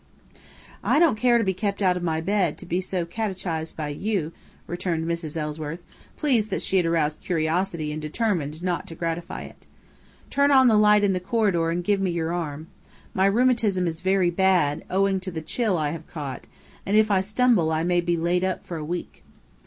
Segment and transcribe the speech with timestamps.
[0.83, 4.31] "I don't care to be kept out of my bed, to be catechized by you,"
[4.65, 5.37] returned Mrs.
[5.37, 5.83] Ellsworth,
[6.17, 9.67] pleased that she had aroused curiosity and determined not to gratify it.
[10.31, 12.65] "Turn on the light in the corridor and give me your arm.
[13.13, 16.47] My rheumatism is very bad, owing to the chill I have caught,
[16.83, 19.23] and if I stumble I may be laid up for a week."